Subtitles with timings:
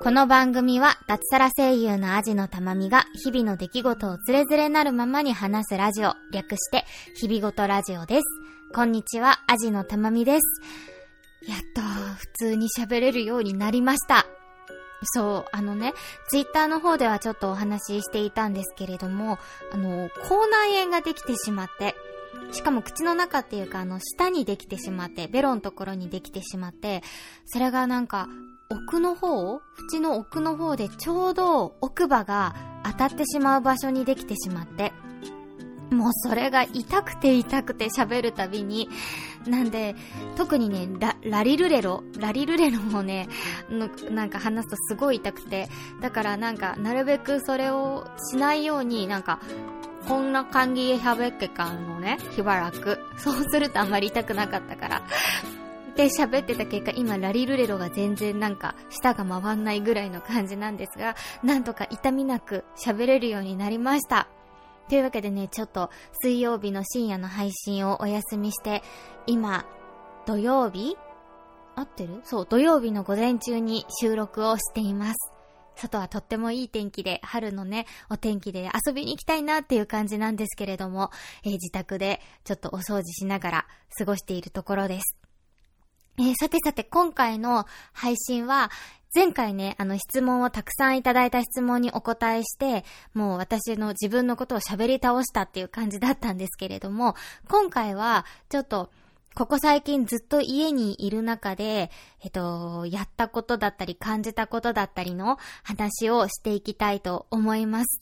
[0.00, 6.84] この番組は脱サラ声優のアジのたまみが日々の出来事をつれづれなるままに話すラジオ、略して
[7.16, 8.22] 日々ごとラジオです。
[8.74, 10.60] こんにちは、アジのたまみです。
[11.48, 11.82] やっと
[12.18, 14.26] 普通に喋れるようになりました。
[15.02, 15.92] そう、あのね、
[16.28, 19.38] ツイッターの方ではちょっとお話ししていたんですけれども、
[19.72, 21.94] あの、口内炎ができてしまって、
[22.52, 27.02] しかも口の中っていうか、あの、下にできてしまって、ベロのところにできてしまって、
[27.44, 28.28] それがなんか、
[28.68, 29.60] 奥の方
[29.92, 34.92] 縁の奥の方でちょうど奥歯が当たってしまう場所にできてしまって、
[35.90, 38.88] もうそれが痛くて痛くて喋るたびに、
[39.46, 39.94] なんで、
[40.36, 43.28] 特にね、ラ、ラリルレロラリルレロもね、
[44.10, 45.68] なんか話すとすごい痛くて、
[46.00, 49.40] だからなんか、なるべくそれをしないように、なんか、
[50.08, 53.00] こんな感じで喋ってかんのね、しばらく。
[53.16, 55.02] そうするとあんまり痛くなかったから。
[55.96, 64.28] で喋ってた結果、今ラリルレロが全然なんか舌が回んないぐらいの感じなんですが、なんとか痛みなく喋れるようになりました。
[64.88, 65.90] というわけでね、ちょっと
[66.20, 68.82] 水曜日の深夜の配信をお休みして、
[69.26, 69.64] 今、
[70.26, 70.96] 土曜日？
[71.74, 72.20] 合ってる？
[72.24, 75.32] そう、土曜日の午前中に収録をしています。
[75.76, 81.10] 外はとってもいい天気で、春のね、お天気で遊びに行きたいなっていう感じなんですけれども、
[81.44, 83.66] えー、自宅でちょっとお掃除しながら
[83.98, 85.16] 過ごしているところです。
[86.18, 88.70] えー、さてさて、今回の配信は、
[89.14, 97.14] 前回ね、あの質問をたくさんいただいた質問にお答えして、もう私の自分のことを喋り倒したっていう感じだったんですけれども、
[97.48, 98.90] 今回はちょっと、
[99.36, 101.90] ここ最近ずっと家にいる中で、
[102.24, 108.00] えっと、やったことだったり感じたことだったりの話をしていきたいと思います。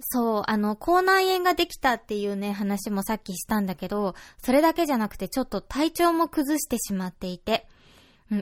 [0.00, 7.68] そう、あの、口内炎ができたっていうね、話もさっきしたんだけど、それだけじゃなくてちょっと体調も崩してしまっていて、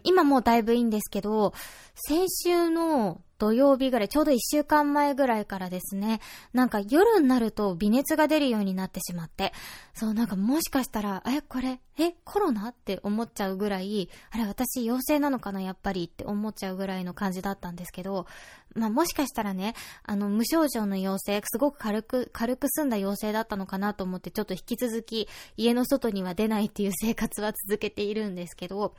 [0.03, 1.53] 今もうだいぶいいんですけど、
[1.95, 6.21] 先週の土曜日ぐらい、ちょうど一週間前ぐらいからですね、
[6.53, 9.53] なんか夜になると微熱が出るようになってしまって、
[9.93, 18.27] そう、なんかもしかしたら、え、これ、え、コロナって思っちゃうぐらい、あれ、私陽性なのかな、やっぱりって思っちゃうぐらいの感じだったんですけど、
[18.75, 19.75] まあ、もしかしたらね、
[20.05, 28.95] あの、無症状の陽性、すごく軽く、軽く済んだ陽性だったのかなと思って、ちょっと引き続き、家の外には出ないっていう生活は続けているんですけど、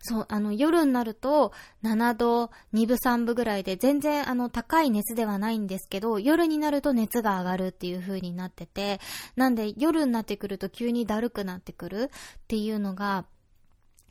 [0.00, 9.00] そう、あの、夜になると、7度、2分3分ぐらいで、全然、あの、高い熱ではないんですけど、夜になると熱が上がるっていう風になってて、
[9.36, 13.24] なんで、夜になってくると急にだるくなってくるっていうのが、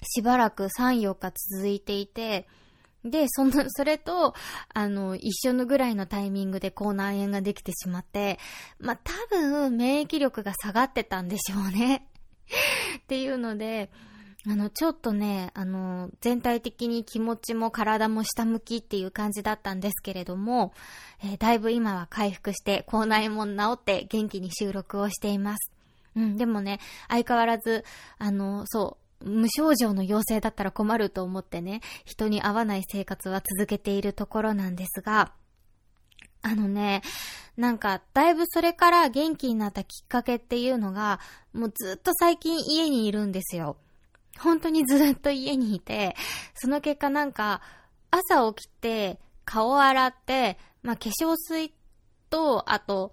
[0.03, 2.47] しばらく3、4日続いていて、
[3.03, 4.34] で、その、それと、
[4.74, 8.40] あの、一緒のぐらいのタイミングで口内炎ができてしまって、
[8.80, 12.08] まあ、多分、免疫力が下がってたんでしょうね。
[13.00, 13.92] っていうので、
[14.46, 20.74] あの、ちょっとね、あの、全体的に気持ちも体も下向きっていう感じだったんですけれども、
[21.24, 25.72] えー、だいぶ今は回復して、口内も治って元気に収録をしています。
[26.16, 27.84] うん、でもね、相変わらず、
[28.18, 35.34] あの、そう、無症状の陽性だったら困ると思ってね、人に会わない生活は続けているところなんですが、
[36.42, 37.02] あのね、
[37.58, 41.20] なんか、だいぶそれから元気になったきっかけっていうのが、
[41.53, 43.78] もうずっと最近家にいるんですよ。
[44.40, 46.16] 本当にずっと家にいて、
[46.56, 47.62] その結果なんか、
[48.12, 51.74] 朝起きて、顔洗って、まあ、化粧水
[52.30, 53.12] と、あと、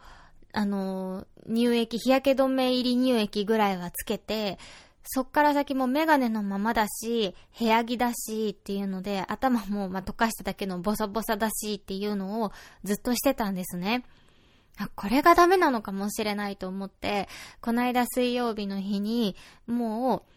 [0.53, 4.59] あの乳液、日焼け止め入り乳液ぐらいはつけて、
[5.05, 12.53] そっから先もメガネのままだし、部屋着だしっていうので、頭もま溶かしただけのボサボサだしっていうのを
[12.84, 14.05] ずっとしてたんですね。
[14.95, 17.29] これがダメなのかもしれないと思って、
[17.61, 19.37] この間水曜日の日に、
[19.67, 20.34] もう、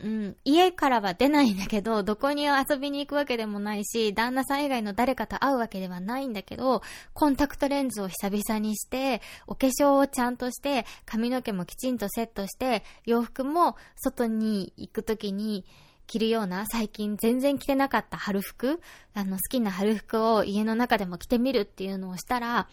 [0.00, 6.82] うん、家からは出ないんだけど、 どこに遊びに行くわけでもないし、旦那さん以外の誰かと会うわけではないんだけど、
[7.14, 15.64] コンタクトレンズを久々にして、お化粧をちゃんとして、髪の毛もきちんとセットして、洋服も外に行くときに、
[16.06, 18.80] 着るような、最近全然着てなかった春服
[19.14, 22.68] あの、好きな春服を家の中でも着てみるっていうのをしたら、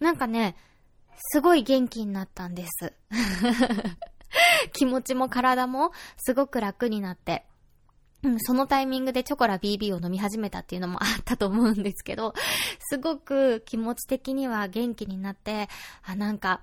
[0.00, 0.56] なんかね、
[1.16, 2.92] すごい元気になったんです。
[4.72, 7.46] 気持ちも体もすごく楽になって、
[8.22, 12.34] うん、そのタイミングでチョコラ BB を飲み始めたっていうのもあったと思うんですけど、
[12.80, 15.68] すごく気持ち的には元気になって、
[16.02, 16.62] あ、なんか、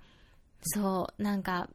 [0.61, 1.69] そう、なんか、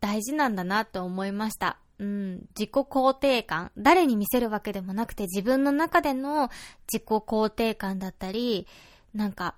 [0.00, 1.78] 大事なんだなと思いました。
[1.98, 3.72] うん、自己肯定感。
[3.76, 6.48] 誰に見せるわけでもなくて自分の中での
[6.90, 8.66] 自己肯定感だったり、
[9.12, 9.56] なんか、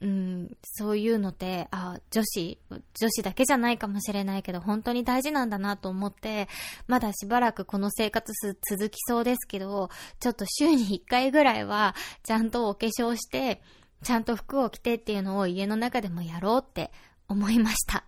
[0.00, 6.48] うん、そういうのって、あ、女子、女子だけじゃないかもしれないけど、本当に大事なんだなと思って、
[6.86, 8.32] まだしばらくこの生活
[8.68, 13.62] 続きそうですけど、ちょっと週に1回ぐらいは、ちゃんとお化粧して、
[14.02, 16.90] ちゃんと服を着てっていうのを家の中でもやろうって
[17.28, 18.04] 思いました。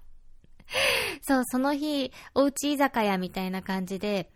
[1.23, 4.31] そう、その日、おうち居酒屋みたいな感じで、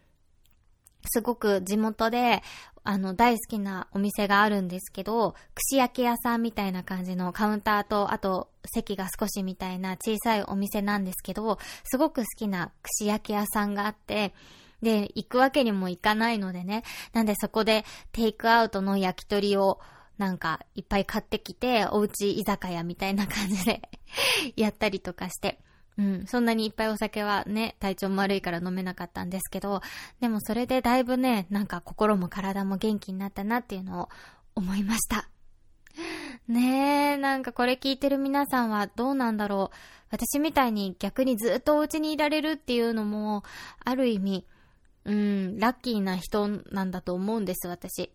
[1.09, 2.43] すごく地元で、
[2.83, 14.35] あの、大好きなお店があるんですけど、串焼き屋さんみたいな感じのカウンターと、あと、席が少しみたいな小さいお店なんですけど、すごく好きな串焼き屋さんがあって、
[14.83, 16.85] で、行くわけにもいかないのでね。
[17.13, 19.79] なんでそこでテイクアウトの焼き鳥を
[20.17, 23.83] なんかいっぱい買ってきて、おうち居酒屋みたいな感じで
[24.57, 25.61] やったりとかして。
[26.01, 29.83] うん、そんなにいっぱいお酒はね、体調も悪いから飲めなかったんですけど、
[30.19, 34.09] でもそれでだいぶね、なんか心も体も元気になったなっていうのを
[34.55, 35.29] 思いました。
[36.49, 39.77] ねえ、なんかこれ聞いてる皆さんはどうなんだろう。
[40.11, 43.45] 私みたいに逆にずっとお家にいられるっていうのも、
[43.85, 44.47] ある意味、
[45.05, 48.11] うん、ラッキーな人なんだと思うんです、私。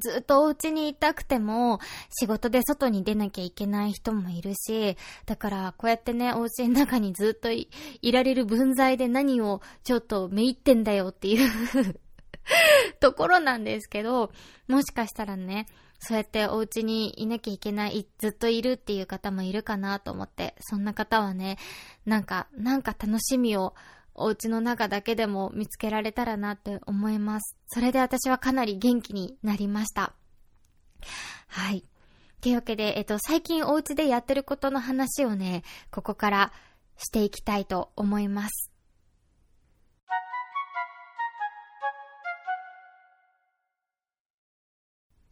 [0.00, 1.78] ずっとお家にいたくても、
[2.10, 4.96] 仕事で外に出なきゃいけない人もいるし、
[5.26, 7.68] だからこうやってね、お家の中にずっとい
[8.12, 12.00] られる分際で何をちょっとめいってんだよっていう
[13.00, 14.32] ところなんですけど、
[14.68, 15.66] もしかしたらね、
[16.00, 21.58] そうやってお家にいなきゃいけない、ずっといるっていう方もいるかなと思って、そんな方はね、
[22.04, 23.74] なんか、なんか楽しみを
[24.14, 27.56] お家の中だけでも見つけられたらなって思います。
[27.66, 30.14] それで私はかなり元気になりました。
[31.48, 31.84] はい。
[32.40, 36.52] というわけで、えっと、最近お家でやってることの話をね、ここから
[36.96, 38.70] していきたいと思います。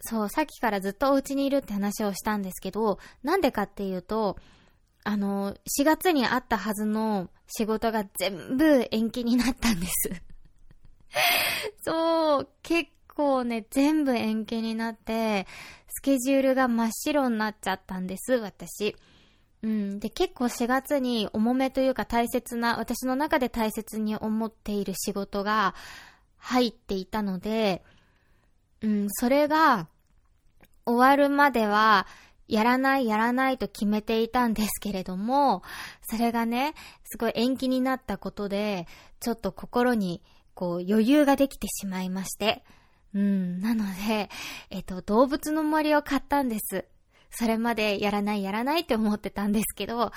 [0.00, 4.36] そう、さっきからずっとお家にいるって話をしたんですけど、なんでかっていうと、
[5.04, 10.10] あの、4月にあったはずの仕事が全部延期になったんです
[11.82, 15.46] そう、結構ね、全部延期になって、
[15.88, 18.96] スケジュールが真っ白になっちゃったんです、私。
[19.62, 20.00] うん。
[20.00, 25.74] で、結構4月に重めというか大切な、私の中で大切に思っている仕事が
[26.38, 27.82] 入っていたので、
[28.80, 29.86] うん、それが
[30.84, 32.06] 終わるまでは
[32.48, 35.62] やらないやらないと決めていたんですけれども、
[36.02, 36.74] それがね、
[37.04, 38.86] すごい延期になったことで、
[39.20, 40.22] ちょっと心に
[40.54, 42.64] こう余裕ができてしまいまして。
[43.14, 44.30] うん、なので、
[44.70, 46.86] えっと、動物の森を買ったんです。
[47.30, 50.12] それまでやらないやらないって思ってたんですけど、あ、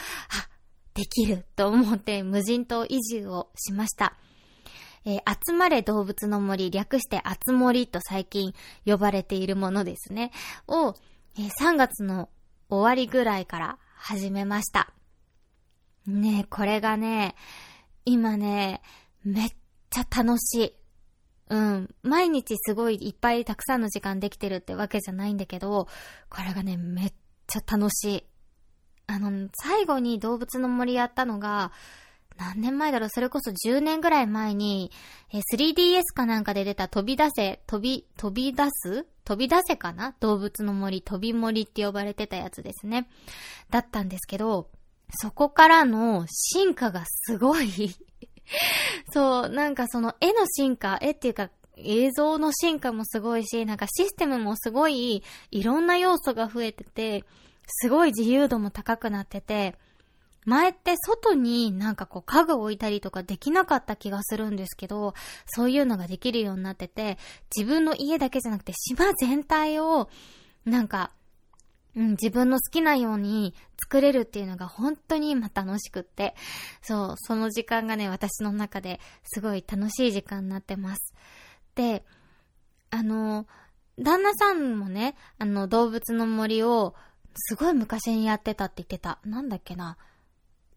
[0.94, 4.16] できると思って無人島移住をしました。
[5.06, 8.54] えー、集まれ動物の森、略して集森と最近
[8.86, 10.31] 呼ばれているものですね。
[10.68, 10.95] を、
[11.38, 12.30] え3月の
[12.70, 14.94] 終わりぐらいから始めました。
[16.08, 17.36] ねこれがね、
[18.06, 18.82] 今ね、
[19.24, 19.50] めっ
[19.90, 20.74] ちゃ楽しい。
[21.50, 21.96] うん。
[22.04, 25.90] 毎日すごいいっぱいたくさんの時間できてるってわけじゃないんだけど、
[26.30, 27.14] これがね、めっ
[27.48, 28.24] ちゃ楽しい。
[29.08, 31.74] あの、最後に動物の森やったのが、
[32.38, 33.10] 何年前だろう？
[33.10, 34.92] それこそ10年ぐらい前に、
[35.34, 39.06] え 3DS かなんかで出た飛び出せ、飛び、飛び出す？
[39.24, 40.16] 飛び出せかな？
[40.20, 43.08] 動物の森、飛び森って呼ばれてたやつですね。
[43.70, 44.70] だったんですけど、
[45.22, 47.96] そこからの進化がすごい。
[49.13, 57.24] そう、なんかその絵の進化、絵っていうか映像の進化もすごいし、なんかシステムもすごいいろんな要素が増えてて、
[57.68, 59.75] すごい自由度も高くなってて、
[60.46, 65.14] 前って外になんかこう家具置いたりとかできなかった気がするんですけど、
[65.48, 67.18] そういうのができるようになってて、
[67.56, 70.10] 自分の家だけじゃなくて島全体を
[70.66, 71.12] なんか、
[71.96, 76.36] うん、自分の好きなように作れるっていうのが本当に今楽しくって、
[76.82, 81.14] そう、その時間がね、私の中ですごい楽しい時間になってます。
[81.75, 82.04] で、
[82.92, 83.48] あの、
[83.98, 86.96] 旦那さんもね、あの、動物の森を
[87.36, 89.20] すごい昔にやってたって言ってた。
[89.24, 89.98] なんだっけな。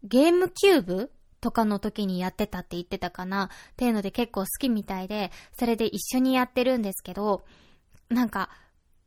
[0.03, 3.45] ゲームキューブとかの時にやってたって言ってたかな。
[3.45, 7.43] っていうので結構好きみたいで、それで一緒にやってるんですけど、
[8.09, 8.49] なんか、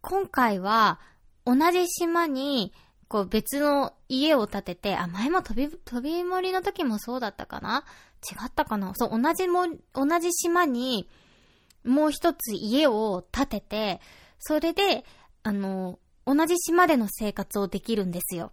[0.00, 0.98] 今回は
[1.44, 2.72] 同じ島に
[3.08, 7.84] こう別の家を建てて、あ、前も飛び、飛び森の時もそうだったかな？
[8.22, 8.94] 違ったかな？
[8.94, 11.08] そう、同じも、同じ島に
[11.84, 14.00] もう一つ家を建てて、
[14.38, 15.04] それで、
[15.42, 18.52] あの、同じ島での生活をできるんですよ。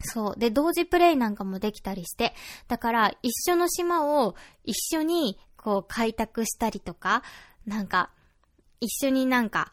[0.00, 0.38] そう。
[0.38, 2.34] で、同時プレイなんかもできたりして、
[2.68, 4.34] だから一緒の島を
[4.64, 7.22] 一緒にこう開拓したりとか、
[7.66, 8.10] なんか、
[8.80, 9.72] 一緒になんか、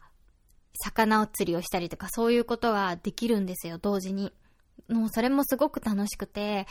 [0.82, 4.32] 魚を釣りをしたりとかそういうことができるんですよ、同時に。
[4.88, 6.66] もうそれもすごく楽しくて、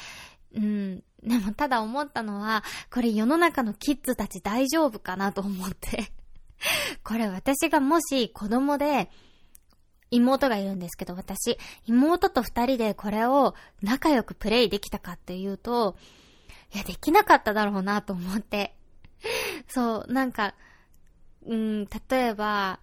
[0.56, 1.04] うん。
[1.24, 6.12] でもただ思ったのは、これ世の中のキッズたち大丈夫かなと思って
[7.04, 9.10] これ私がもし子供で、
[10.14, 15.96] 妹がいるんですけど、私、妹と二人でこれを仲良くプレイできたかっていうと、
[16.74, 18.76] いや、できなかっただろうなと思って。
[19.68, 20.54] そう、なんか、
[21.46, 22.80] うん、例えば、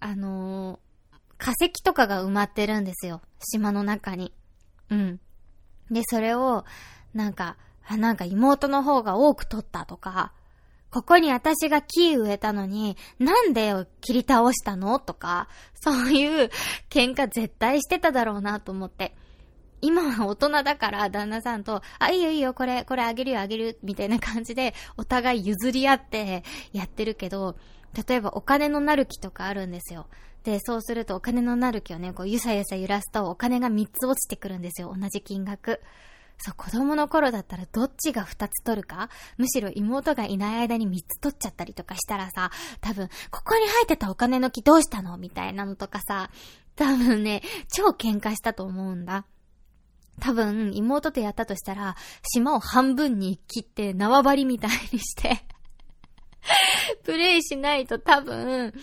[0.00, 3.20] あのー、化石とかが埋まってるんですよ。
[3.40, 4.32] 島の中に。
[4.90, 5.20] うん。
[5.90, 6.64] で、それを、
[7.12, 7.56] なんか、
[7.86, 10.32] あ、なんか妹の方が多く取ったとか、
[10.94, 15.00] ここに私が木植えたのに、なんで切り倒したの？
[15.00, 16.50] とか、そういう
[16.88, 19.16] 喧嘩絶対してただろうなと思って。
[19.80, 27.56] 今は大人だから旦那さんと、あ、いいよいいよ、これ、これあげるよあげる、みたいな感じで、お互い譲り合ってやってるけど、
[28.08, 30.06] 例えばお金のなる木とかあるんですよ。
[30.44, 34.94] で、そうするとお金のなる木をね、こうゆさゆさ揺らすとお金が3つ落ちてくるんですよ。
[34.96, 35.80] 同じ金額。
[36.44, 39.08] そう、子供の頃だったらどっちが2つ取るか？
[39.38, 42.50] むしろ妹がいない間に3つ取っちゃったりとかしたらさ、
[42.82, 45.16] 多分、ここに入ってたお金の木どうしたの？
[45.16, 46.28] みたいなのとかさ、
[46.76, 49.24] 多分ね、超喧嘩したと思うんだ。
[50.20, 51.96] 多分、妹とやったとしたら、
[52.34, 55.46] 島を半分に切って縄張りみたいにして
[57.04, 58.74] プレイしないと多分、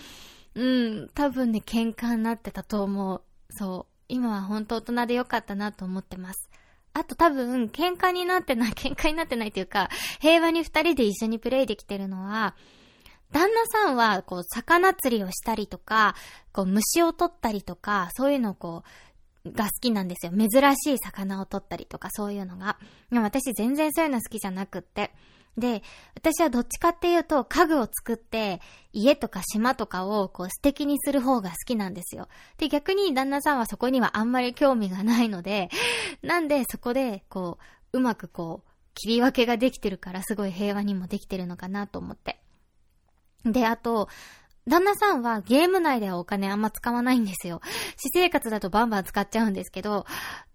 [0.56, 3.22] うん、多分ね、喧嘩になってたと思う。
[3.50, 3.92] そう。
[4.08, 6.50] 今は本当大人でよかったなと思ってます。
[6.94, 9.88] あと多分、喧嘩になってない、喧嘩になってないというか、
[10.20, 12.54] 平和に二人で一緒にプレイできてるのは、
[13.32, 16.14] 旦那さんは、こう、魚釣りをしたりとか、
[16.52, 18.82] こう、虫を取ったりとか、そういうのをこ
[19.44, 20.32] う、が好きなんですよ。
[20.32, 22.78] 珍しい魚を取ったりとか、そういうのが。
[23.10, 25.12] でも私全然そういうの好きじゃなくって。
[25.56, 25.82] で、
[26.14, 28.60] 私はどっちかっていうと、家具を作って、
[28.92, 32.28] 家とか島とかをこう素敵にする方が好きなんですよ。
[32.56, 35.68] で、逆に旦那さんはそこにはあんまり興味がないので、
[36.22, 37.58] なんでそこで、こ
[37.92, 42.40] う、うまくこう、切り分けができてるからすごい平和にもできてるのかなと思って。
[43.44, 44.08] で、あと、
[44.66, 47.60] 旦那さんはゲーム内ではお金あんま使わないんですよ。
[47.96, 50.06] 私生活だとバンバン使っちゃうんですけど、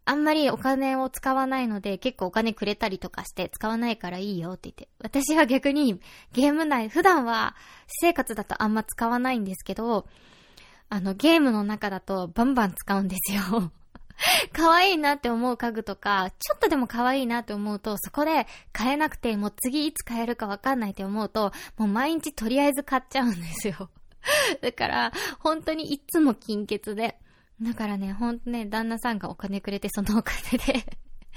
[0.09, 4.87] あんまりお金を使わないので、結構お金くれたりとかして使わないからいいよって言って。
[4.99, 5.99] 私は逆に
[6.31, 7.55] ゲーム内、普段は
[7.87, 10.07] 私生活だとあんま使わないんですけど、
[10.89, 13.71] あのゲームの中だとバンバン使うんですよ。
[14.53, 23.89] 可愛いなって思う家具とか、ちょっとでも可愛いなって思うと、そこで買えなくて、もう次いつ買えるかわかんないって思うと、もう毎日とりあえず買っちゃうんですよ。
[24.61, 27.19] だから、本当にいつも金欠で。
[27.61, 30.85] だからね、ほんとね、旦那さんがお金くれて、そのお金で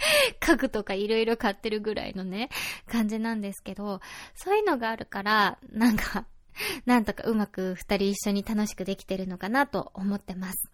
[0.40, 2.50] 家具とかいろいろ買ってるぐらいのね、
[2.86, 4.00] 感じなんですけど、
[4.34, 6.26] そういうのがあるから、なんか、
[6.84, 10.70] なんとかうまく二人一緒に楽しくできてるのかなと思ってます。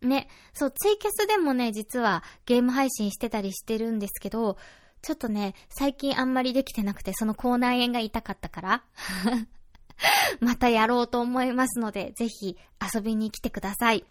[0.00, 4.58] ね、そう、ツイキャスでもね、実はゲーム配信してたりしてるんですけど、
[5.02, 8.84] ちょっとね、最近あんまりできてなくて、その口内炎が痛かったから
[10.40, 12.56] またやろうと思いますので、ぜひ
[12.94, 14.04] 遊びに来てください。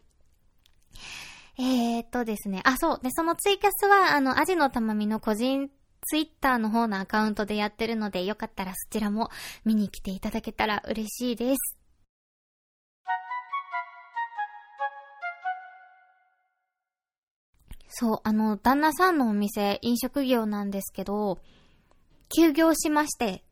[1.57, 2.61] えー、っとですね。
[2.65, 2.99] あ、そう。
[3.03, 5.69] で、そのツイキャスは、あの、アジのたまみの個人
[6.05, 9.29] ツイッターの方のアカウントでやってるので、よかったらそちらも
[9.63, 11.77] 見に来ていただけたら嬉しいです。
[17.95, 21.39] そう、あの、旦那さんのお店、飲食業なんですけど、
[22.35, 23.43] 休業しまして、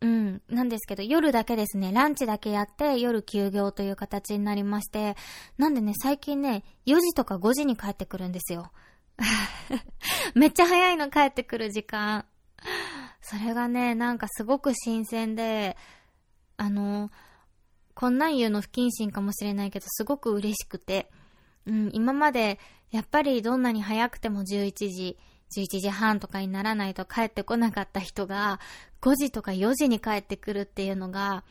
[0.00, 0.42] うん。
[0.48, 5.16] なんですけど、夜だけですね、ランチだけやって、夜休業という形になりまして、
[5.56, 8.72] なんでね、最近ね、4時とか5時に帰ってくるんですよ。
[10.34, 12.26] めっちゃ早いの帰ってくる時間。
[13.22, 15.76] それがね、なんかすごく新鮮で、
[16.56, 17.10] あの、
[17.94, 21.10] こんなん言うの不謹慎かもしれないけど、すごく嬉しくて、
[21.64, 22.58] うん、今まで、
[22.90, 25.18] やっぱりどんなに早くても11時、
[25.54, 28.60] 11時半とかにならないと帰ってこなかった人が、
[29.00, 31.44] 5時とか4時に帰ってくるっていうのが、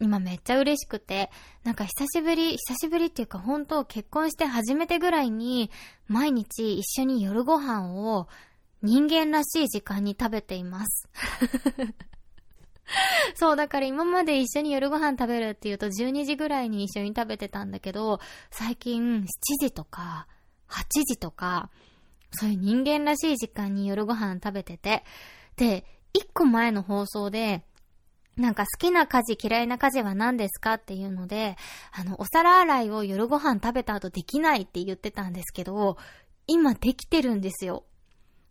[0.00, 1.30] 今めっちゃ嬉しくて、
[1.64, 5.70] なんか久しぶり、久しぶりっていうか本当結婚して初めてぐらいに、
[6.06, 8.28] 毎日一緒に夜ご飯を
[8.82, 11.08] 人間らしい時間に食べています。
[13.34, 19.26] そう、だから今まで一緒に夜ご飯食べるっていうと12時ぐらいに一緒に食べてたんだけど、最近7
[19.60, 20.26] 時とか
[20.68, 21.70] 8時とか、
[22.38, 25.04] そういう人間らしい時間に夜ご飯食べてて、
[25.56, 27.62] で、一個前の放送で、
[28.36, 31.56] なんか好きな家事嫌いな家事は何ですかっていうので、
[31.92, 35.96] あの、お皿洗いを夜ご飯食べた後できないって言ってたんですけど、
[36.46, 37.84] 今できてるんですよ。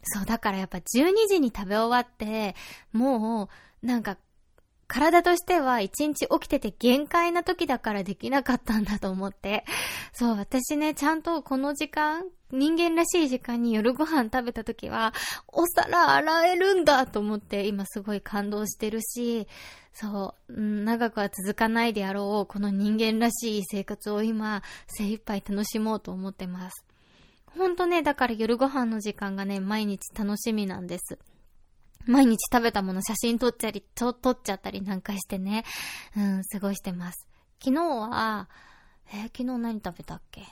[0.04, 2.56] そう、だからやっぱ12時に食べ終わって、
[2.92, 3.50] も
[3.84, 4.18] う、なんか、
[4.88, 9.66] 体としては一日起きてて限界な時だからできなかったんだと思って。
[10.14, 12.24] そう、私ね、ちゃんとこの時間、
[12.58, 15.14] 人間らしい時間に夜ご飯食べた時は、
[15.48, 19.48] お皿洗えるんだと思って今すごい感動してるし、
[19.94, 26.86] そう、長くは続かないであろう、この人間らしい生活を今、精一杯楽しもうと思ってます。
[27.46, 31.18] ほんとね、だから夜ご飯の時間がね、毎日楽しみなんです。
[32.06, 35.64] 毎日食べたもの写真撮っちゃり、撮っちゃったりなんかしてね、
[36.18, 37.28] うん、過ごしてます。
[37.64, 38.50] 昨日は、
[39.08, 40.44] えー、昨日何食べたっけ？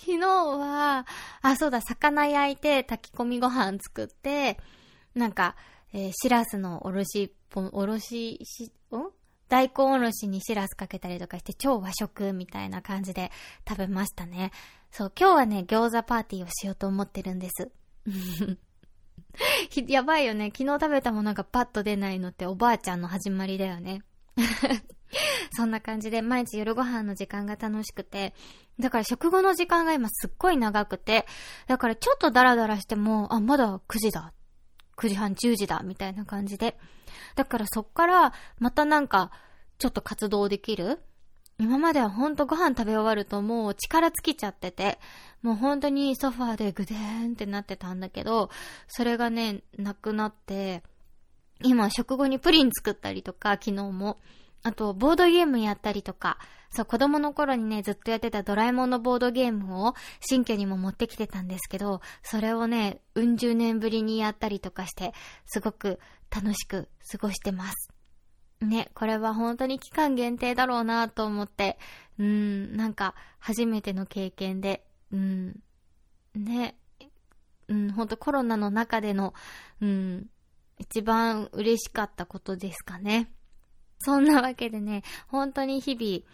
[0.00, 1.06] 昨日は、
[1.42, 4.58] あ、そうだ、魚焼いて炊き込みご飯作って、
[5.14, 5.56] なんか、
[5.92, 9.10] えー、しらすのおろし、おろし、し、ん？
[9.50, 13.32] 大根おろしにしらすかけたりとかして超和食みたいな感じで
[13.68, 14.52] 食べましたね。
[14.92, 17.70] そう、今日はね、餃子パーティーをしようと思ってるんです。
[19.86, 20.52] やばいよね。
[20.56, 24.02] 昨日食べたものがパッと出ないのっておばあちゃんの始まりだよね。
[25.52, 28.34] そんな感じで毎日夜ご飯の時間が楽しくて、
[28.80, 31.26] だから食後の時間が今すっごい長くて、
[31.66, 34.32] だからちょっとダラダラしても、あ、まだ9時だ。
[34.96, 35.82] 9時半、10時だ。
[35.84, 36.76] みたいな感じで。
[37.34, 39.30] だからそっからまたなんか
[39.78, 41.00] ちょっと活動できる
[41.58, 44.98] 今まではほんとご飯食べ終わるともう力尽きちゃってて、
[45.42, 48.48] もう本当にソファーでグデーンってなってたんだけど、
[48.88, 50.82] それがね、なくなって、
[51.62, 54.18] 今食後にプリン作ったりとか、昨日も。
[54.62, 56.38] あと、ボードゲームやったりとか、
[56.70, 65.12] そう、子供の頃にね、ずっとやってたドラえもんのボードゲームを新居にも持ってきてたんですけど、それをね、うん十年ぶりにやったりとかして、
[65.46, 65.98] すごく
[66.30, 67.90] 楽しく過ごしてます。
[68.60, 71.78] ね、これは本当に期間限定だろうなと思って、
[72.18, 75.60] うん、なんか初めての経験で、うん、
[76.34, 76.76] ね、
[77.68, 79.32] うん、本当コロナの中での、
[79.80, 80.26] うん、
[80.78, 83.30] 一番嬉しかったことですかね。
[84.02, 86.24] そんなわけでね、本当に日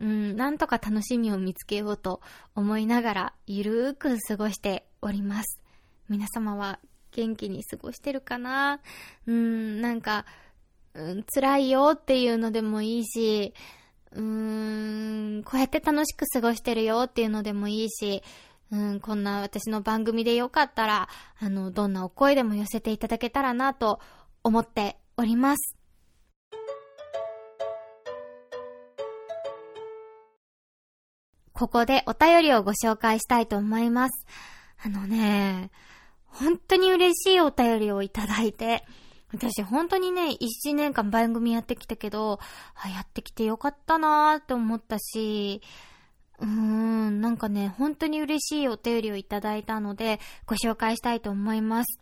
[0.00, 2.20] 々、うん、なんとか楽しみを見つけようと
[2.54, 5.60] 思いながら、ゆるーく過ごしております。
[6.08, 6.80] 皆様は
[7.12, 8.80] 元気に過ごしてるかな？
[9.26, 10.24] うん、なんか、
[10.94, 13.52] うん、辛いよっていうのでもいいし、
[14.12, 18.22] うーん、こうやって楽しく過ごしてるよっていうのでもいいし、
[18.72, 24.00] うん、こんな私の番組でよかったら、あの、どんなお声でも寄せていただけたらなと
[24.42, 25.79] 思っております。
[31.60, 34.26] ここでお便りをご紹介したいと思います。
[34.82, 35.70] あのね、
[36.24, 38.82] 本当に嬉しいお便りをいただいて、
[39.30, 42.40] 私本当にね、一年間番組やってきたけど、
[42.82, 45.60] あやってきてよかったなーって思ったし、
[46.38, 52.00] うーん、なんかね、本当に嬉しいお便りをいただいたので、ご紹介したいと思います。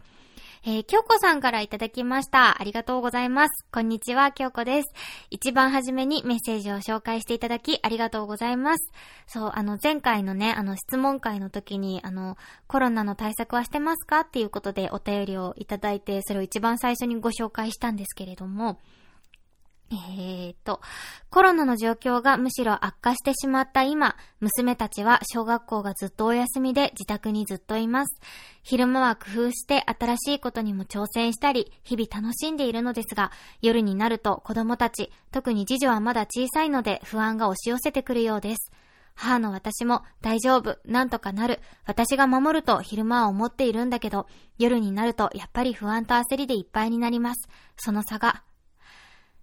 [0.65, 2.61] えー、京子さんからいただきました。
[2.61, 3.67] ありがとうございます。
[3.71, 4.93] こんにちは、京子です。
[5.31, 8.93] 一番初めにメッセージを紹介していただき、ありがとうございます。
[9.27, 14.21] そう、あの、前回のね、あの、質問会の時に、あの、コロナの対策はしてますか？
[14.21, 18.81] っていうことでお便りをいただいて、それを一番最初にご紹介したんですけれども、
[19.91, 20.83] えーと、
[21.31, 28.21] コロナの状況がむしろ悪化してしまった今、娘たちは小学校がずっとお休みで自宅にずっといます。
[28.63, 38.71] 昼間は工夫して新しいことにも挑戦したり、日々楽しんでいるのですが、夜になると子供たち、特に次女はまだ小さいので不安が押し寄せてくるようです。
[39.15, 44.27] 母の私も大丈夫、なんとかなる、私が守ると昼間は思っているんだけど、
[44.59, 47.49] 夜になるとやっぱり不安と焦りでいっぱいになります。
[47.79, 48.43] その差が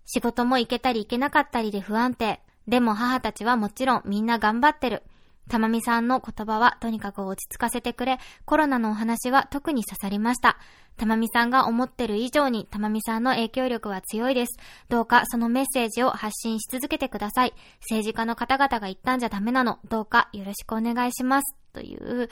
[0.06, 2.40] 仕事も行けたり行けなかったりで不安定。
[2.68, 5.04] でも母たちはもちろんみんな頑張ってる。
[5.50, 10.58] たまみさんの言葉はとにかく落ち着かせてくれ、コロナのお話は特に刺さりました。
[10.98, 14.58] たまみさんが思ってる以上にたまみさんの影響力は強いです。
[14.90, 17.54] どうかそのメッセージを発信し続けてください。
[17.82, 19.80] 政治家の方々が言ったんじゃダメなの。
[19.88, 21.56] どうかよろしくお願いします。
[21.74, 22.30] という、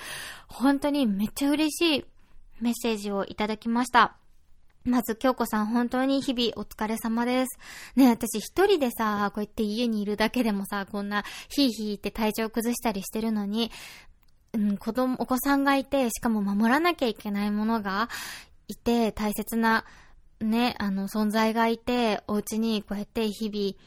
[0.47, 2.05] 本当にめっちゃ嬉しい
[2.61, 4.15] メッセージをいただきました。
[4.85, 7.57] まず、京子さん、本当に日々お疲れ様です。
[7.95, 13.71] ね私一人でさ、こうやって家にいるだけでもさ、こんな、ヒーヒーって体調崩したりしてるのに、
[14.53, 18.09] うん、子供、お子さんがいて、しかも守らなきゃいけないものが
[18.67, 19.85] いて、大切な、
[20.41, 23.77] ね、あの、存在がいて、お家にこうやって日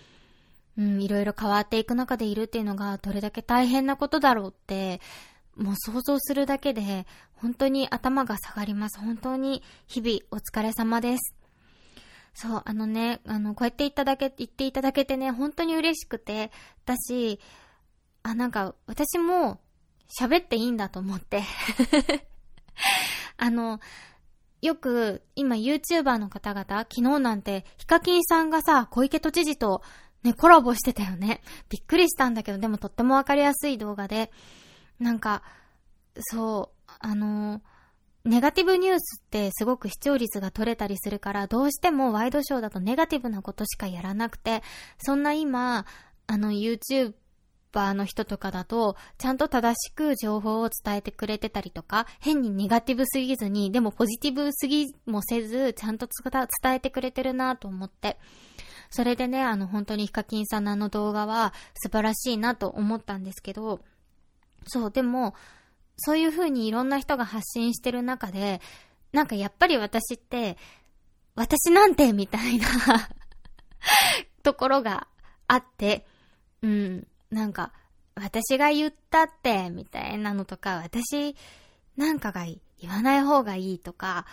[0.79, 5.01] 々、うん、いろいろ変わっていく中でいるっていうのが、どれだけ大変なことだろうって、
[5.57, 8.99] もう想像するだけで、本当に頭が下がります。
[8.99, 11.35] 本当に日々お疲れ様です。
[12.35, 16.51] そう、あのね、あの、こうやって言っただけ、言っていただけてね、本当に嬉しくて、
[16.85, 17.41] 私、
[18.23, 19.61] あ、なんか、私も
[20.21, 21.43] 喋っていいんだと思って。
[23.39, 23.81] あの、
[24.61, 29.83] よく、今 YouTuber の方々、昨日なんて、ヒカキンさんがさ、小池都知事と
[30.23, 31.41] ね、コラボしてたよね。
[31.69, 34.31] びっくりしたんだけど、でもとってもわかりやすい動画で、
[34.99, 35.43] なんか、
[36.19, 37.61] そう、あの
[38.25, 44.63] ネガティブニュースってすごく視聴率が取れたりするから、どうしてもワイドショーだとネガティブなことしかやらなくて、
[44.99, 45.87] そんな今、
[46.27, 47.15] あの YouTube
[47.73, 58.19] ーの人とかだと、ちゃんと正しく情報を伝えてくれてたりとか、変にネガティブすぎずに、でもポジティブすぎもせず、ちゃんと伝えてくれてるなと思って。
[58.91, 63.81] それでね、あの本当にヒカキンさんのあの動画は素晴らしいなと思ったんですけど、
[64.67, 65.35] そう、でも、
[65.97, 68.61] そういう風にいろんな人が発信してる中で、
[69.13, 70.57] なんかやっぱり私って、
[71.35, 72.67] 私なんてみたいな
[74.43, 75.07] ところが
[75.47, 76.07] あって、
[76.63, 77.73] うん、なんか、
[78.15, 81.37] 私が言ったって、みたいなのとか、私
[81.97, 82.47] なんかが
[82.81, 84.27] 言わない方がいいとか、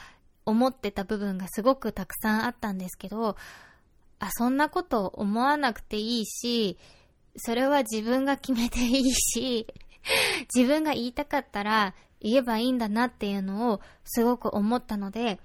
[0.45, 3.37] 思ってた部分がすごくたくさんあったんですけど、
[4.19, 6.77] あ、そんなこと思わなくていいし、
[7.37, 9.67] それは自分が決めていいし、
[10.53, 15.39] 自分が言いたかったら言えばいいんだなっていうのをすごく思ったので、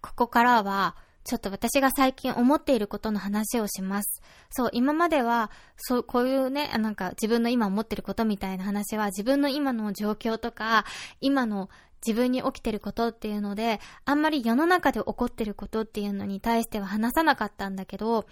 [0.00, 4.22] ここからはちょっと私が最近思っていることの話をします。
[4.50, 10.84] そう、今までは、そう、こういうね、なんか自分の今思ってることみたいな話は自分の今の状況とか、
[11.20, 11.70] 今の
[12.06, 18.26] 自分に起きてることっていうので、あんまり世の中で起こってることっていうのに対しては話さなかったんだけど、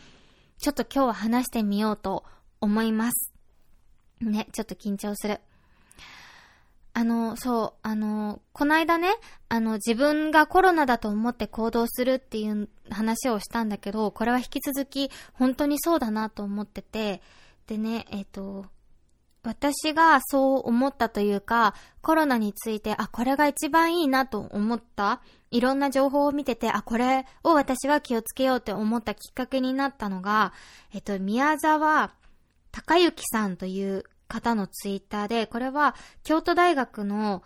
[0.59, 2.25] ちょっと今日は話してみようと
[2.61, 3.32] 思います。
[4.31, 5.41] ね、ちょっと緊張する。
[6.95, 9.15] あの、そう、あの、こないだね、
[9.49, 17.23] あの、自分がコロナだと思って行動するっていう話をしたんだけど、これは引き続き本当にそうだなと思ってて、
[17.67, 18.67] でね、えっ、ー、と、
[19.43, 30.53] 私がそう思ったというか、コロナについて、あ、これが一番いいなと思った、いろんな情報を見てて、あ、これを私は気をつけようって思ったきっかけになったのが、
[30.93, 32.13] えっと、宮沢
[32.71, 37.43] 隆之さんという方のツイッターで、これは京都大学の、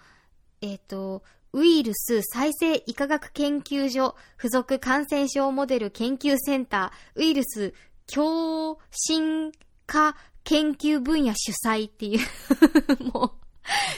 [0.61, 7.73] えっ、ー、と、ウイルス再生医科学研究所附属感染症モデル研究センターウイルス
[8.07, 9.53] 共進
[9.87, 12.21] 化研究分野主催っていう
[13.13, 13.47] もう、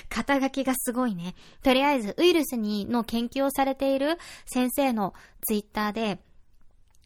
[0.08, 1.34] 肩書きがすごいね。
[1.62, 6.20] とりあえず、ウイルスにの研究をされている先生のツイッターで、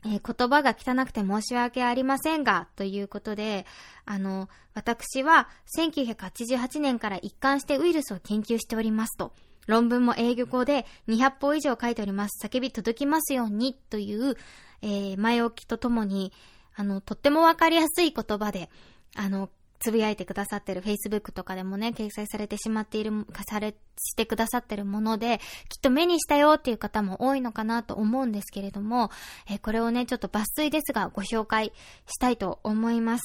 [0.04, 3.66] えー、言葉が汚くて申し訳ありませんが、ということで、
[4.04, 9.32] あの、私は1988年から一貫してウイルスを研究しておりますと。
[9.68, 12.44] 論文も英語で200本以上書いております。
[12.44, 14.36] 叫び届きますように、という、
[14.82, 16.32] えー、前置きとともに、
[16.74, 18.70] あの、とってもわかりやすい言葉で、
[19.14, 19.50] あの、
[19.82, 29.10] つぶやいてくださってる Facebook とかでもね、掲載されてしまっている、され、してくださってるもので、きっと目にしたよっていう方も多いのかなと思うんですけれども、
[29.50, 31.72] えー、これをね、ちょっと抜粋ですがご紹介
[32.06, 33.24] したいと思います。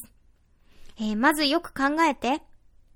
[1.00, 2.42] えー、まずよく考えて、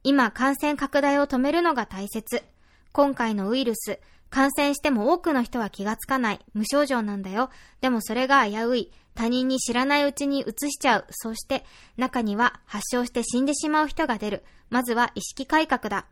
[0.03, 2.43] 今感染拡大を止めるのが大切。
[2.91, 3.99] 今回のウイルス、
[4.31, 6.39] 感染しても多くの人は気がつかない。
[6.55, 7.51] 無症状なんだよ。
[7.79, 8.91] でもそれが危うい。
[9.13, 11.05] 他人に知らないうちに移しちゃう。
[11.09, 11.65] そして、
[11.97, 14.43] 中には発症して死んでしまう人が出る。
[14.69, 16.05] まずは意識改革だ。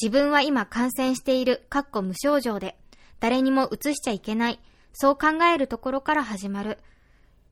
[0.00, 1.66] 自分は今感染している。
[1.68, 2.76] かっこ無症状で。
[3.18, 4.60] 誰にも移しちゃいけない。
[4.92, 6.78] そう考えるところから始まる。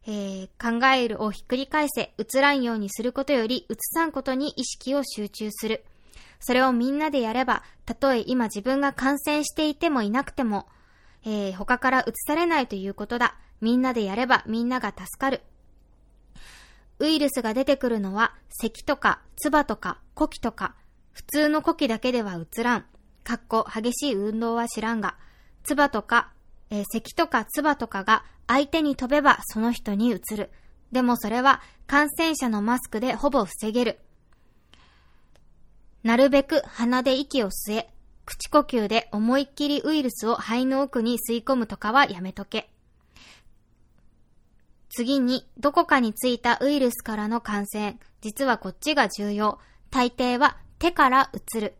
[0.06, 5.84] えー、考えるをひっくり返せ、移らんようにすることより、移さんことに意識を集中する。
[6.40, 10.68] それをみんなでやれば、たとえ今自分が感染していてもいなくても、
[11.24, 13.36] えー、他から移されないということだ。
[13.60, 15.42] みんなでやればみんなが助かる。
[16.98, 20.74] ウイルスが出てくるのは、咳とか、唾とか、呼気とか、
[21.12, 22.86] 普通の呼気だけでは映らん。
[23.24, 25.16] かっこ、激しい運動は知らんが、
[25.64, 26.32] 唾とか、
[26.70, 30.50] えー、咳とか唾とかが相手に飛べばその人に移る。
[30.92, 33.98] でもそれは感染者のマスクでほぼ防げる。
[36.02, 37.90] なるべく鼻で息を吸え、
[38.26, 42.70] 口呼吸で思いっきりウイルスを肺の奥に吸い込むとかはやめとけ。
[44.96, 47.98] 次に、どこかについたウイルスからの感染。
[48.20, 49.58] 実はこっちが重要。
[49.90, 51.74] 大抵は手から移る。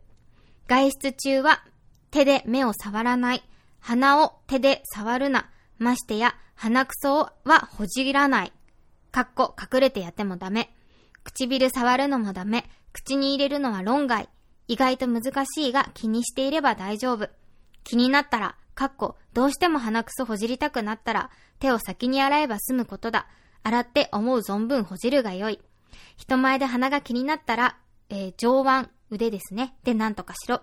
[0.67, 1.63] 外出中は
[2.11, 3.43] 手で目を触らない。
[3.79, 5.49] 鼻を手で触るな。
[5.77, 8.53] ましてや、鼻くそはほじらない。
[9.11, 10.75] かっこ、隠れてやってもダメ。
[11.23, 12.69] 唇触るのもダメ。
[12.91, 14.27] 口に入れるのは論外。
[14.67, 17.29] 意外と難しいが気にしていれば大丈夫。
[17.85, 23.27] 気になったら、かっこ、どうしても鼻くそほじりたくなったら、手を先に洗えば済むことだ。
[23.63, 25.59] 洗って思う存分ほじるがよい。
[26.17, 27.77] 人前で鼻が気になったら、
[28.09, 29.75] えー、上腕、腕ですね。
[29.83, 30.61] で、なんとかしろ。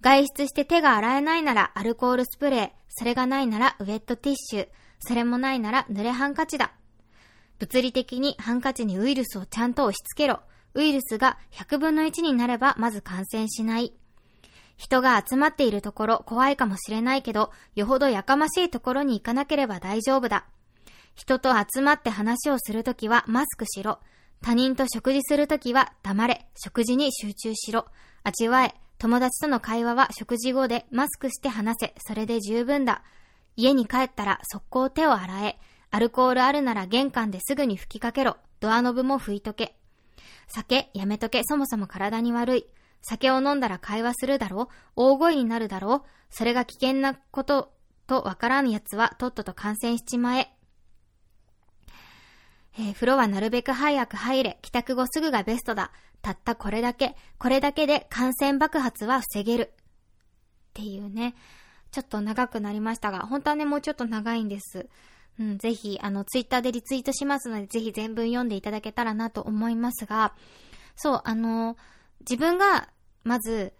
[0.00, 4.68] 外出して手が洗えないならアルコールスプレー、それがないならウェットティッシュ、
[5.00, 6.72] それもないなら濡れハンカチだ。
[7.58, 10.40] 物理的にハンカチにウイルスをちゃんと押し付けろ。
[10.74, 13.94] ウイルスが100分の1になればまず感染しない。
[14.78, 20.46] 人が集まっているところ怖いかもしれないけど、よほどやかましいところに行かなければ大丈夫だ。
[21.14, 23.98] 人と集まって話をするときはマスクしろ。
[24.40, 26.46] 他人と食事するときは黙れ。
[26.56, 27.86] 食事に集中しろ。
[28.22, 28.74] 味わえ。
[28.98, 31.94] 友達との会話は食事後でマスクして話せ。
[31.98, 33.02] それで十分だ。
[33.56, 35.58] 家に帰ったら速攻手を洗え。
[35.90, 38.36] アルコールあるなら玄関ですぐに吹きかけろ。
[38.60, 39.74] ドアノブも拭いとけ。
[40.46, 41.42] 酒やめとけ。
[41.44, 42.66] そもそも体に悪い。
[43.00, 47.72] 酒を飲んだら会話するだろう大声になるだろうそれが危険なこと
[48.06, 50.50] とわからん奴はとっとと感染しちまえ。
[52.78, 54.58] えー、風呂はなるべく早く入れ。
[54.62, 55.90] 帰宅後すぐがベストだ。
[56.22, 57.16] たったこれだけ。
[57.38, 59.72] これだけで感染爆発は防げる。
[59.72, 61.34] っていうね。
[61.90, 64.88] ちょっと長くなりましたが、本当はね、もうちょっと長いんです。
[65.38, 70.34] うん、ぜひ、あの、ツイッターでリツイートしますので、ぜひ全文読んでいただけたらなと思いますが、
[70.96, 71.76] そう、あの、
[72.20, 72.88] 自分が、
[73.24, 73.72] まず、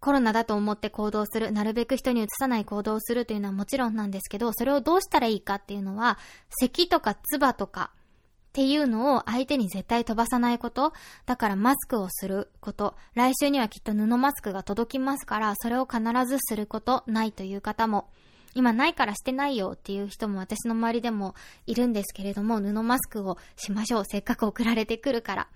[0.00, 6.18] コロナだと思って行動する、なるべく人に移さない行動をするというのはもちろんなんですけど、それをどうしたらいいかっていうのは、
[6.60, 10.94] 咳とか唾とか、っていうのを相手に絶対飛ばさないこと。
[11.26, 12.96] だからマスクをすること。
[13.12, 18.08] 来週にはきっと布マスクが届きますから、それを必ずすること、ないという方も。
[18.54, 21.34] 今ないからしてないよっていう人も私の周りでも
[21.66, 24.04] いるんですけれども、布マスクをしましょう。
[24.06, 25.48] せっかく送られてくるから。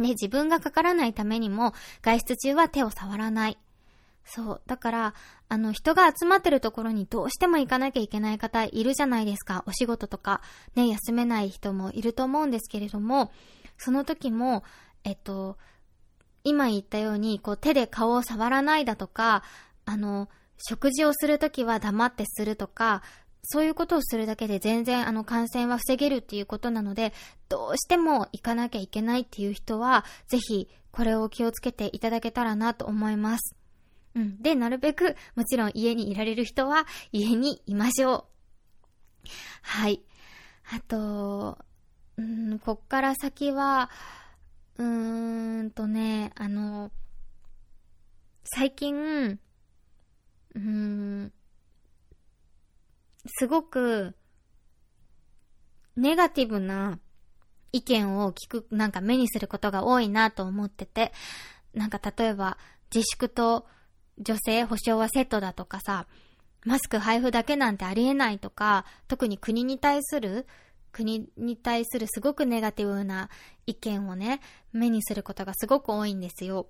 [0.00, 3.58] ね、自分がかからないためにも、外出中は手を触らない。
[4.24, 4.62] そう。
[4.66, 5.14] だから、
[5.48, 9.64] あの、人が集まってるところにどうしても行かなきゃいけない方いるじゃないですか。
[9.66, 10.42] お仕事とか、
[10.74, 13.32] ね、休めない人もいると思うんですけれども、
[13.78, 14.64] その時も、
[15.04, 15.56] えっと、
[16.44, 19.42] 今言ったように、こう、手で顔を触らないだとか、
[19.86, 23.02] あの、食事をするときは黙ってするとか、
[23.50, 27.14] そういうことをするだけで全然あの感染は防げるっていうことなので、
[27.48, 33.56] どうしても行かなきゃいけないっていう人は、ぜひこれを気をつけていただけたらなと思います。
[34.14, 34.42] うん。
[34.42, 38.24] で、なるべく、もちろん家にいられる人は家にいましょう。
[39.62, 40.02] はい。
[40.70, 41.56] あと、
[42.18, 43.88] うん、こっから先は、
[44.76, 46.90] うーんとね、あの、
[48.44, 49.38] 最近、
[50.54, 51.32] うーん、
[53.28, 54.14] すごく、
[55.96, 56.98] ネガティブな
[57.72, 61.12] 意見を聞く、なんか目にすることが多いなと思ってて、
[61.74, 62.58] なんか例えば、
[62.94, 63.66] 自粛と
[64.18, 66.06] 女性保障はセットだとかさ、
[66.64, 70.46] マスク配布だけなんてありえないとか、特に国に対する、
[70.92, 73.28] 国に対するすごくネガティブな
[73.66, 74.40] 意見をね、
[74.72, 76.68] 目にすることがすごく多いんですよ。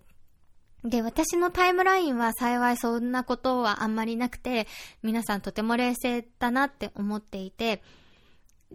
[0.85, 4.67] で、私のタイムラインは幸いそんなことはあんまりなくて、
[5.03, 7.83] 皆さんとても冷静だなって思っていて、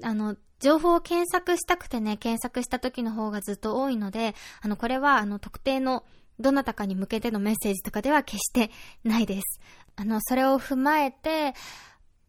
[0.02, 6.04] あの、情報を検索したくてね、検索した時の方がずっと多いので、あの、これはあの、特定の
[6.39, 8.72] どなたかに向けてのメッセージとかでは決して
[9.04, 9.62] ないです。
[9.96, 11.54] あの、それを踏まえて、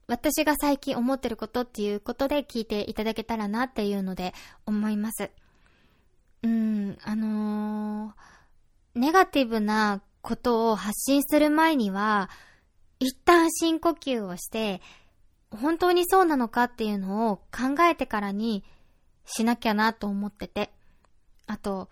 [0.06, 4.34] 私が最近思ってることっていうことで聞いていただけたらなっていうので
[4.66, 5.30] 思います。
[6.42, 8.12] うん、あのー、
[8.94, 12.30] ネガティブなことを発信する前には、
[13.00, 14.80] 一旦深呼吸をして、
[15.50, 18.64] 本当にそうなのかっていうのを考えてからに
[19.24, 20.70] しなきゃなと思ってて。
[21.46, 21.88] あと、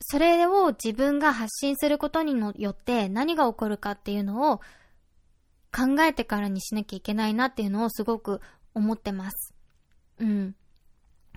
[0.00, 4.58] それを自分が発信することによって何が起こるかっていうのを
[5.72, 8.40] 考えてからにしなきゃいけないなっていうのをすごく
[8.74, 9.54] 思ってます。
[10.18, 10.54] うん。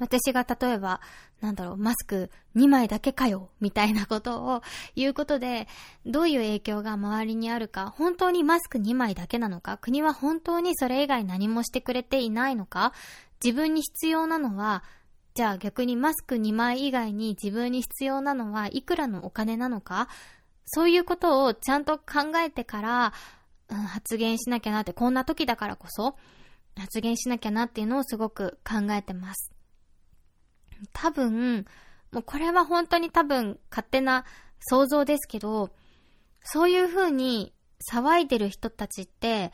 [0.01, 0.99] 私が例えば、
[1.39, 4.61] なんだろう、マスク2枚だけかよ、みたいなことを
[4.95, 5.67] 言うことで、
[6.05, 12.93] どういう影響が周りにあるか、本当にマスク2枚だけなのか、国は本当にそれ以外何もしてくれていないのか、
[13.43, 14.83] 自分に必要なのは
[15.33, 20.09] じゃあ逆にマスク2枚以外に自分に必要なのはいくらのお金なのか
[20.65, 23.13] そういうことをちゃんと考えてから、
[23.69, 26.15] うん、発言しなきゃなって、こんな時だからこそ
[26.77, 29.51] 発言しなきゃなっていうのをすごく考えてます。
[30.94, 31.65] 多分、
[32.12, 34.26] もうこれは本当に多分勝手な
[34.60, 35.70] 想像ですけど、
[36.44, 37.54] そういう風に
[37.91, 39.52] 騒いでる人たちって、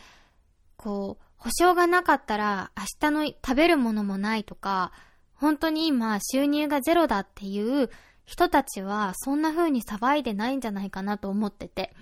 [0.76, 4.92] こう、保証がなかったら明日の食べるものもないとか、
[5.34, 7.90] 本当に今収入がゼロだっていう
[8.26, 11.94] 人たちはそんな風に騒いでないんじゃないかなと思ってて。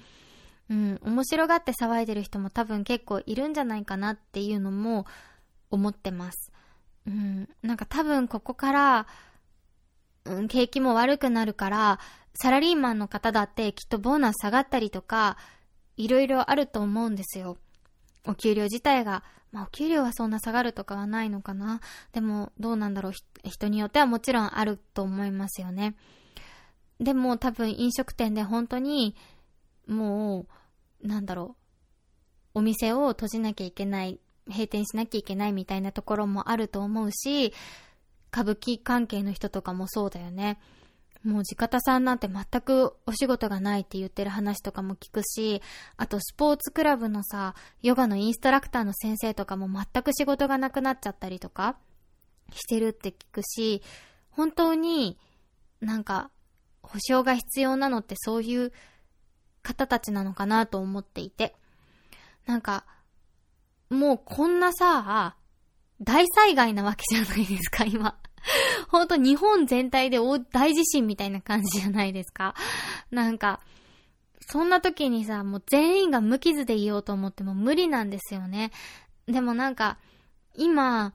[0.69, 5.05] うん、面白がって騒いでる人も多分結構いるんじゃないかなっていうのも
[5.69, 6.51] 思ってます。
[7.07, 9.07] うん、なんか多分ここから、
[10.25, 11.99] うん、景気も悪くなるから、
[12.33, 15.37] サラリーマンの方だってきっとボーナス下がったりとか、
[15.97, 17.57] いろいろあると思うんですよ。
[18.25, 21.79] お給料自体が、まあお給料はそんな下がるとかはないのかな。
[22.11, 23.13] でもどうなんだろう。
[23.43, 25.95] 人によってはもちろんあると思いますよね。
[26.99, 29.15] でも多分飲食店で本当に
[29.87, 30.47] も
[31.03, 31.55] う、なんだろ
[32.53, 32.59] う。
[32.59, 37.53] お店を閉じなきゃいけない、閉店しなきゃいけないみたいなところもあると思うし、
[38.31, 40.59] 歌舞伎関係の人とかもそうだよね。
[41.23, 45.61] もう地方さんなんて全くお仕事がないって言ってる話とかも聞くし、
[45.97, 51.77] あとスポーツクラブのさ、ヨガのインストラクターの先生とかも全く仕事がなくなっちゃったりとか
[52.51, 53.81] してるって聞くし、
[54.29, 55.17] 本当に
[55.81, 56.29] なんか
[56.83, 58.71] 保証が必要なのってそういう
[59.63, 61.55] 方たちなのかなと思っていて。
[62.45, 62.85] なんか、
[63.89, 65.35] もうこんなさ、
[66.01, 68.17] 大災害なわけじゃないですか、 今。
[68.89, 72.55] ほんと日本全体で大地震みたいな感じじゃないですか。
[73.11, 73.61] なんか、
[74.47, 78.71] そんな時にさ、もう全員が無傷でいようと思っても無理なんですよね。
[79.25, 79.97] でもなんか、
[80.53, 81.13] 今、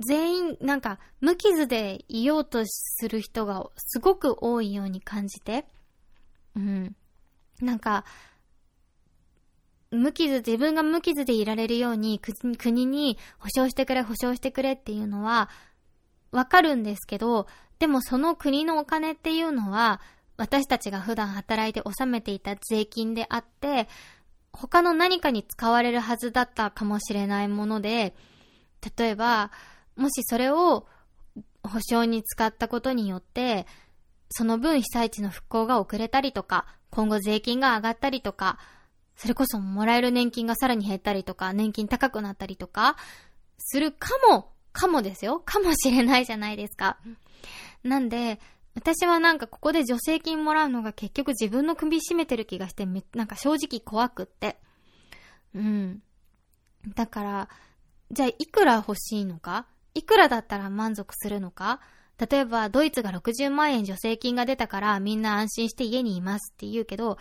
[0.00, 5.66] 全員、なんか、無傷でいようとする人がすごく多いように感じて。
[6.54, 6.94] うん。
[7.60, 8.04] なんか、
[9.96, 12.20] 無傷、自分が無傷でいられるように
[12.58, 15.48] 国に保証してくれ、保証してくれっていうのは、
[16.30, 17.46] わかるんですけど、
[17.78, 20.00] でもその国のお金っていうのは、
[20.36, 23.88] 私たちが普段働いて納めていた税金であって、
[24.52, 28.14] 他の何かに使われるはずだったかもしれないもので、
[28.98, 29.50] 例えば、
[29.96, 30.86] もしそれを
[31.62, 33.66] 保証に使ったことによって、
[34.30, 38.58] その分被災地の復興が遅れたりとか、今後税金が上がったりとか、
[39.16, 42.96] それこそもらえる年金がさらに減ったりとか、年金高くなったりとか、
[43.58, 45.40] するかもかもですよ。
[45.40, 46.98] かもしれないじゃないですか。
[47.82, 48.38] なんで、
[48.74, 54.58] 私はなんかここで助成金もらうのが結局自分の首絞めてる気がして、なんか正直怖くって。
[55.54, 56.02] うん。
[56.94, 57.48] だから、
[58.12, 59.66] じゃあいくら欲しいのか？
[59.94, 61.80] いくらだったら満足するのか？
[62.18, 67.16] 例えば、ドイツが60万円助成金が出たからみんな安心して家にいますって言うけど、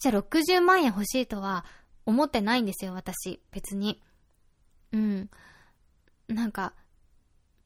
[0.00, 1.64] じゃあ60万円欲しいとは
[2.06, 3.40] 思ってないんですよ、私。
[3.52, 4.02] 別に。
[4.92, 5.30] うん。
[6.28, 6.72] なんか、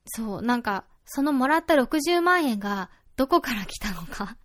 [0.07, 4.37] そう、なんか、そのもらった60万円がどこから来たのか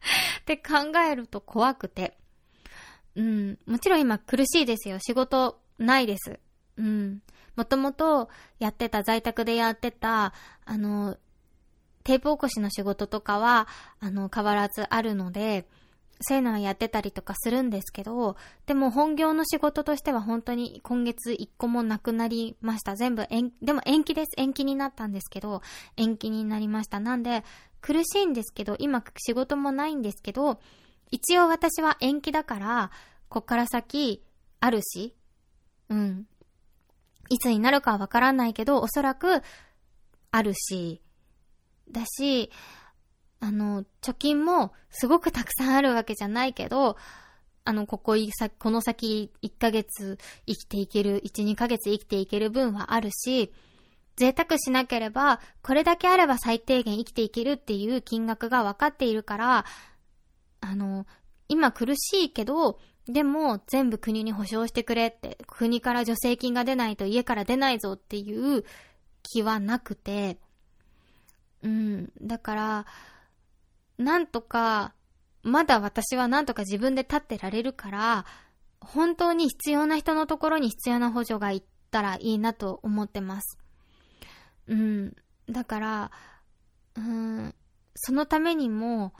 [0.40, 2.18] って考えると怖くて。
[3.16, 4.98] うん、もちろん今苦しいですよ。
[4.98, 6.38] 仕事ないです。
[6.78, 7.22] うん。
[7.54, 10.32] もともとやってた、在宅でやってた、
[10.64, 11.18] あの、
[12.04, 15.68] テープ起こしの仕事とかは、あの、変わらずあるので、
[16.22, 22.94] そういうのはやってたりとかするんですけど、でも本業の仕事としては本当に今月1個もなくなりました。
[22.94, 24.32] 全部延、でも延期です。
[24.36, 25.62] 延期になったんですけど、
[25.96, 27.00] 延期になりました。
[27.00, 27.42] なんで、
[27.80, 30.60] 苦しいんですけど、今仕事もないんですけど、
[31.10, 32.90] 一応私は延期だから、
[33.28, 34.22] こっから先、
[34.60, 35.14] あるし、
[35.88, 36.26] うん。
[37.30, 39.42] いつになるかはわからないけど、おそらく、
[40.32, 41.00] あるし、
[41.90, 42.50] だし、
[43.40, 46.96] あの、貯金もすごくたくさんあるわけじゃないけど、
[47.64, 53.52] あの、ここい、この先1ヶ月生きていける、1、2ヶ月生きていける分はあるし、
[54.16, 59.64] 贅沢しなければ、これだけあれば最低限生きていけるっていう金額が分かっているから、
[60.60, 61.06] あの、
[61.48, 68.64] 今苦しいけど、でも全部国に保証してくれって、国から助成金が出ないと家から出ないぞっていう
[69.22, 70.38] 気はなくて、
[71.62, 72.86] うん、だから、
[74.00, 74.94] なんとか、
[75.42, 78.24] まだ私はなんとか自分で立ってられるから、
[78.80, 83.58] 本当に必要な人のところに必要な補助が行ったらいいなと思ってます。
[84.68, 85.14] うん。
[85.50, 86.10] だから、
[86.96, 87.54] うん、
[87.94, 89.12] そのためにも、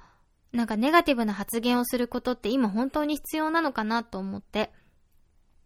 [0.52, 4.72] なんかネガティブな発言をすることって今本当に必要なのかなと思って。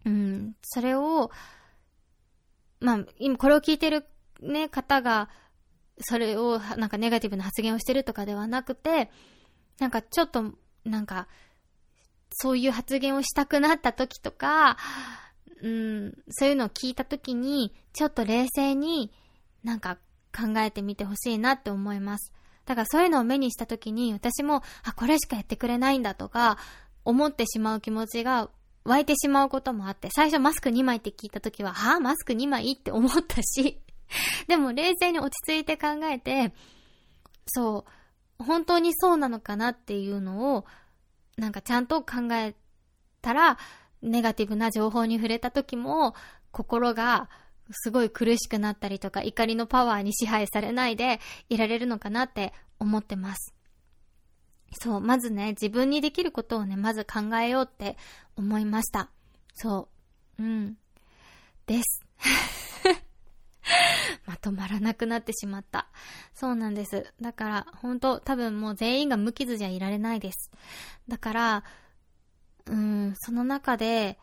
[0.05, 1.31] うん、それを、
[2.81, 4.07] まあ、今これを聞いてる
[4.40, 5.31] ね、方が、
[6.00, 9.11] それを、なんかネガティブな発言をしてるとかではなくて、
[9.78, 10.52] なんかちょっと、
[10.85, 11.28] なんか、
[12.33, 14.76] そういう発言をしたくなった時とか、
[15.62, 19.12] うん、そういうのを聞いた時に、ちょっと冷静に
[19.62, 19.98] なんか
[20.37, 22.33] 考えてみてほしいなって思います。
[22.66, 26.59] だからそういうのを目にした時に、私も、あ、これしかやってくれないんだとか、
[27.05, 28.51] 思ってしまう気持ちが
[28.84, 33.80] 湧いてしまうこともあって、最初マスク2枚って聞いた時は、はぁ、マスク2枚って思ったし、
[34.48, 36.52] でも冷静に落ち着いて考えて、
[37.46, 37.84] そ
[38.38, 40.66] う、本当にそうなのかなっていうのを、
[41.36, 42.55] なんかちゃんと考え
[43.22, 43.59] たら、
[44.02, 46.14] ネガティブな情報に触れた時も、
[46.50, 47.28] 心が
[47.70, 53.55] すごい苦しくなったりとか、怒りのパワーに支配されないでいられるのかなって思ってます。
[54.80, 57.96] そう、まずね、自分にできることをね、まず考えようって
[58.36, 59.09] 思いました。
[59.55, 59.88] そ
[60.38, 60.42] う。
[60.42, 60.76] うん。
[61.66, 62.02] です。
[64.27, 65.89] まとまらなくなってしまった。
[66.35, 67.12] そうなんです。
[67.21, 70.51] だから、本当多分もう全員が無傷じゃいられないです。
[71.09, 71.65] だから、
[72.67, 74.19] うん、その中で、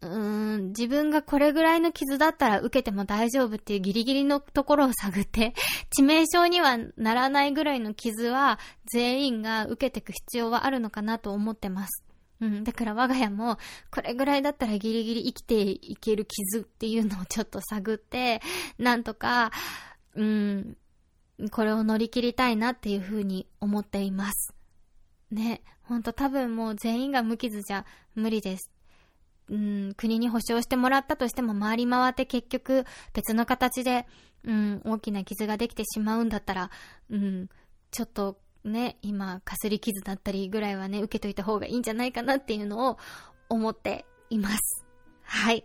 [0.00, 5.54] うん、自分がこれぐらいの傷だったら受けても大丈夫っていうギリギリのところを探って、
[5.98, 12.04] 致命傷にはならないぐらいの傷は全員が受けていく必要はあるのかなと思ってます。
[12.40, 12.64] うん。
[12.64, 13.58] だから我が家も、
[13.90, 18.40] これぐらいだったらギリギリ生きていける傷っていうのをちょっと探って、
[18.78, 19.50] なんとか、
[20.14, 20.76] うん、
[21.50, 24.54] これを乗り切りたいなっていうふうに思っています。
[25.30, 25.62] ね。
[25.82, 28.70] ほんと多分もう全員が無傷じゃ無理です。
[29.48, 32.84] うん、国に保証してもらったとしても回り回って結局
[33.14, 34.06] 別の形で、
[34.44, 36.70] うん、大きな傷ができてしまうんだったら、
[37.08, 37.48] うん、
[37.90, 42.98] ちょっとね、今、かすり傷だったりぐらいはね、受けといた方がいいんじゃないかなっていうのを
[43.48, 44.84] 思っています。
[45.22, 45.64] はい。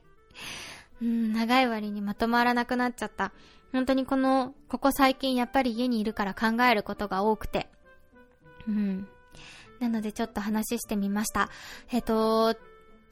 [1.02, 3.34] うん、長い割にまとまらなくなっちゃった。
[3.72, 7.70] 本当にこの、ここ最近やっぱり家にいるから考えることが多くて。
[8.68, 9.08] うん。
[9.80, 11.50] なのでちょっと話してみました。
[11.92, 12.56] えっ、と、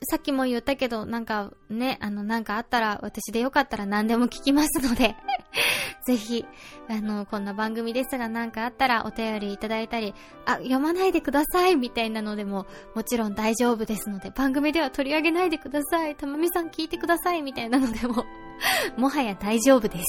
[0.03, 5.15] さっきも言ったけど、なんかね、あの、なんかあったら、私でよかったら何でも聞きますので
[6.07, 6.43] ぜひ、
[6.89, 16.15] あの、こんな番組ですがなんかあったらお便りいただいたり、あ、読まないでくださいみたいなのでも、もちろん大丈夫ですので、番組では取り上げないでください。
[16.15, 18.25] たまみさん聞いてくださいみたいなのでも
[18.97, 20.03] もはや大丈夫です。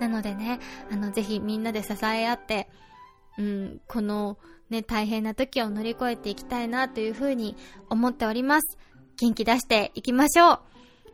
[0.00, 0.58] なのでね、
[0.90, 2.68] あの、ぜひみんなで支え合って、
[3.38, 4.38] うん、この
[4.70, 7.56] ね、大変な時を乗り越えていきたいなというふうに
[7.90, 8.78] 思っております。
[9.16, 10.60] 元気出していきましょう。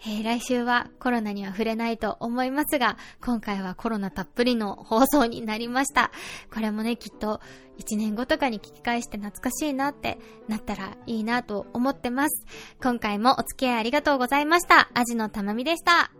[0.03, 6.11] えー、来週はコロナには触れないと思いますが、今回はコロナたっぷりの放送になりました。
[6.53, 7.40] これもね、きっと
[7.78, 12.46] 1年後とかに聞き返して懐かしいなってなったらいいなと思ってます。
[12.82, 14.90] 今回もお付き合いありがとうございました。
[14.94, 16.20] アジのたまみでした。